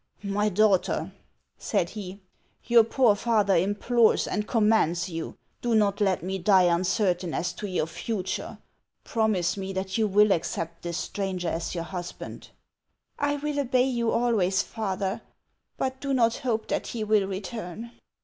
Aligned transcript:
"My 0.23 0.49
daughter," 0.49 1.11
said 1.59 1.91
he," 1.91 2.21
your 2.65 2.83
poor 2.83 3.13
father 3.13 3.55
implores 3.55 4.25
and 4.25 4.47
commands 4.47 5.09
you. 5.09 5.37
Do 5.61 5.75
not 5.75 6.01
let 6.01 6.23
me 6.23 6.39
die 6.39 6.63
uncertain 6.63 7.35
as 7.35 7.53
to 7.53 7.67
your 7.67 7.85
future; 7.85 8.57
promise 9.03 9.57
me 9.57 9.73
that 9.73 9.99
you 9.99 10.07
will 10.07 10.31
accept 10.31 10.81
this 10.81 10.97
stranger 10.97 11.49
as 11.49 11.75
your 11.75 11.83
husband." 11.83 12.49
414 13.19 13.19
HANS 13.19 13.27
OF 13.27 13.27
ICELAND." 13.27 13.29
I 13.29 13.33
will 13.43 13.61
obey 13.61 13.87
you 13.91 14.11
always, 14.11 14.61
father; 14.63 15.21
but 15.77 15.99
do 15.99 16.15
not 16.15 16.37
hope 16.37 16.67
that 16.69 16.87
he 16.87 17.03
will 17.03 17.27
return." 17.27 17.91